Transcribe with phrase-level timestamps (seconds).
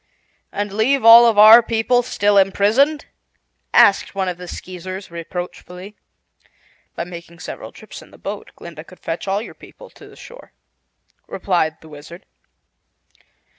[0.51, 3.05] "And leave all of our people still imprisoned?"
[3.71, 5.95] asked one of the Skeezers reproachfully.
[6.95, 10.15] "By making several trips in the boat, Glinda could fetch all your people to the
[10.15, 10.53] shore,"
[11.27, 12.25] replied the Wizard.